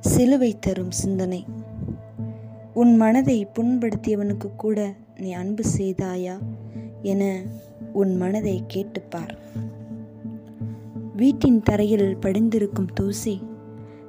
சிலுவை 0.00 0.58
தரும் 0.58 0.90
சிந்தனை. 0.90 1.44
உன் 2.74 2.96
மனதை 2.96 3.46
புண்படுத்தியவனுக்கு 3.54 4.56
கூட 4.56 4.94
நீ 5.18 5.32
அன்பு 5.32 5.64
செய்தாயா 5.78 6.38
என 7.02 7.42
உன் 7.92 8.16
மனதை 8.16 8.64
கேட்டுப்பார். 8.74 9.36
வீட்டின் 11.16 11.62
தரையில் 11.62 12.16
படிந்திருக்கும் 12.16 12.92
தூசி 12.94 13.42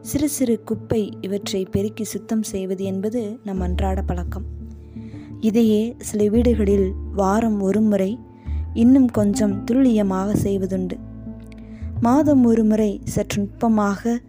சிறு 0.02 0.30
சிறு 0.30 0.64
குப்பை 0.64 1.18
இவற்றை 1.21 1.66
பெருக்கி 1.66 2.04
சுத்தம் 2.04 2.44
செய்வது 2.44 2.84
என்பது 2.84 3.40
நம் 3.44 3.60
அன்றாட 3.60 4.02
பழக்கம். 4.02 4.44
இதையே 5.40 5.96
சில 5.98 6.28
வீடுகளில் 6.28 6.94
வாரம் 7.16 7.62
ஒரு 7.62 7.82
முறை 7.82 8.20
இன்னும் 8.74 9.08
கொஞ்சம் 9.08 9.64
துல்லியமாக 9.64 10.34
செய்வதுண்டு. 10.34 11.00
மாதம் 12.02 12.44
ஒரு 12.44 12.64
முறை 12.64 13.02
சற்று 13.04 13.41
நுட்பமாக 13.41 14.20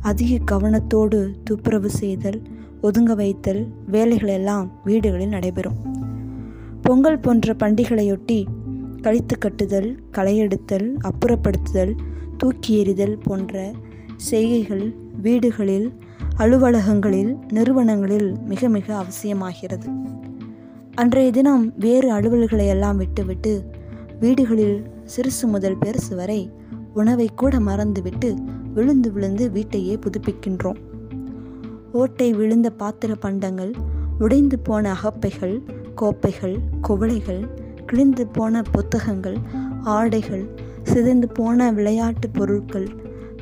அதிக 0.00 0.56
கவனத்தோடு 0.56 1.30
துப்புரவு 1.44 1.90
செய்தல் 1.90 2.42
ஒதுங்க 2.82 3.14
வைத்தல் 3.14 3.66
வேலைகளெல்லாம் 3.90 4.68
வீடுகளில் 4.84 5.28
நடைபெறும். 5.28 5.76
பொங்கல் 6.82 7.18
போன்ற 7.18 7.54
பண்டிகைகளையொட்டி 7.54 8.44
கழித்து 9.02 9.38
கட்டுதல் 9.38 9.98
களையெடுத்தல் 10.12 10.98
அப்புறப்படுத்துதல் 11.02 11.96
தூக்கி 12.36 12.78
எறிதல் 12.78 13.18
போன்ற 13.18 13.72
செய்கைகள் 14.16 14.94
வீடுகளில் 15.22 15.92
அலுவலகங்களில் 16.38 17.38
நிறுவனங்களில் 17.48 18.34
மிக 18.46 18.68
மிக 18.68 19.04
அவசியமாகிறது. 19.04 19.86
அன்றைய 20.94 21.30
தினம் 21.30 21.72
வேறு 21.78 22.12
அலுவல்களை 22.12 22.66
எல்லாம் 22.66 22.96
விட்டுவிட்டு 22.96 23.64
வீடுகளில் 24.20 24.82
சிறுசு 25.16 25.46
முதல் 25.46 25.78
பெருசு 25.78 26.14
வரை 26.16 26.50
உணவை 26.94 27.30
கூட 27.36 27.60
மறந்துவிட்டு 27.60 28.34
விழுந்து 28.78 29.08
விழுந்து 29.12 29.44
வீட்டையே 29.50 29.94
புதுப்பிக்கின்றோம். 29.96 30.80
ஓட்டை 31.92 32.28
விழுந்த 32.32 32.68
பாத்திர 32.80 33.12
பண்டங்கள் 33.14 33.72
உடைந்து 34.18 34.56
போன 34.58 34.90
அகப்பைகள் 34.90 35.54
கோப்பைகள் 35.94 36.56
குவளைகள் 36.88 37.42
கிழிந்து 37.86 38.24
போன 38.26 38.62
புத்தகங்கள் 38.72 39.38
ஆடைகள் 39.96 40.44
சிதைந்து 40.82 41.28
போன 41.28 41.68
விளையாட்டு 41.72 42.28
பொருட்கள் 42.28 42.88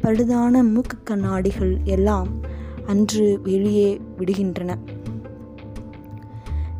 பழுதான 0.02 0.62
மூக்கு 0.72 0.98
கண்ணாடிகள் 1.02 1.74
எல்லாம் 1.94 2.28
அன்று 2.86 3.26
வெளியே 3.42 3.88
விடுகின்றன. 4.18 4.70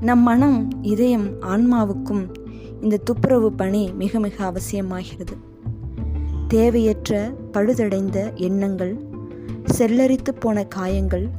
நம் 0.01 0.23
மனம் 0.23 0.59
இதயம் 0.95 1.29
ஆன்மாவுக்கும் 1.43 2.25
இந்த 2.83 2.97
துப்புரவு 3.05 3.51
பணி 3.53 3.83
மிக 3.93 4.19
மிக 4.19 4.37
அவசியமாகிறது. 4.51 5.37
தேவையற்ற 6.49 7.33
பழுதடைந்த 7.53 8.35
எண்ணங்கள் 8.35 8.97
செல்லரித்து 9.79 10.33
போன 10.41 10.65
காயங்கள் 10.65 11.31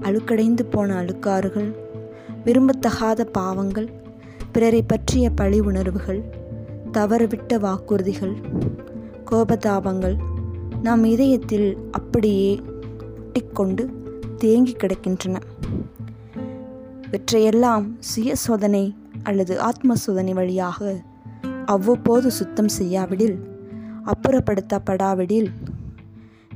அழுக்கடைந்து 0.00 0.64
போன 0.64 1.02
அழுக்காறுகள் 1.02 1.74
விரும்பத்தகாத 2.44 3.20
பாவங்கள் 3.20 3.90
பிறரை 4.52 4.82
பற்றிய 4.82 5.30
பழி 5.30 5.60
உணர்வுகள் 5.60 6.24
தவறுவிட்ட 6.92 7.58
வாக்குறுதிகள் 7.58 8.34
கோபதாபங்கள் 9.30 10.16
நம் 10.82 11.04
இதயத்தில் 11.04 11.76
அப்படியே 11.90 12.62
ஒட்டிக்கொண்டு 13.32 13.88
தேங்கி 14.36 14.72
கிடக்கின்றன. 14.72 15.40
இவற்றையெல்லாம் 17.02 17.96
சுய 17.98 18.34
சோதனை 18.34 18.94
அல்லது 19.22 19.60
ஆத்ம 19.60 19.94
சோதனை 19.94 20.32
வழியாக 20.32 21.02
அவ்வப்போது 21.64 22.30
சுத்தம் 22.30 22.68
செய்யாவிடில் 22.78 23.36
அப்புறப்படுத்தப்படாவிடில் 24.06 25.50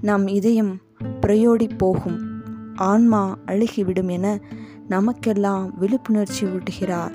நம் 0.00 0.26
இதயம் 0.26 0.80
பிரயோடி 1.20 1.76
போகும். 1.76 2.42
ஆன்மா 2.74 3.38
அழுகிவிடும் 3.46 4.10
என 4.10 4.40
நமக்கெல்லாம் 4.88 5.78
விழிப்புணர்ச்சி 5.80 6.46
ஊட்டுகிறார். 6.46 7.12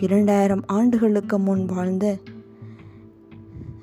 இரண்டாயிரம் 0.00 0.62
ஆண்டுகளுக்கு 0.66 1.38
முன் 1.38 1.66
வாழ்ந்த 1.66 2.18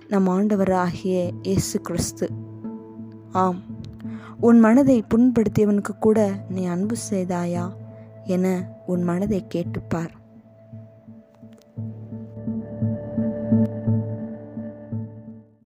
நம் 0.07 0.27
ஆண்டவராகிய 0.27 1.31
இயேசு 1.41 1.81
கிறிஸ்து. 1.81 2.29
ஆம் 3.31 3.61
உன் 4.39 4.59
மனதை 4.59 5.03
புண்படுத்தியவனுக்கு 5.09 5.99
கூட 5.99 6.45
நீ 6.49 6.65
அன்பு 6.65 6.95
செய்தாயா? 7.11 7.69
என 8.23 8.69
உன் 8.85 9.03
மனதை 9.03 9.45
கேட்டுப்பார். 9.53 10.20